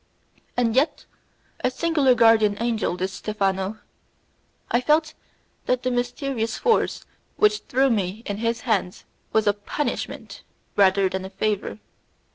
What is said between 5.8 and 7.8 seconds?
the mysterious force which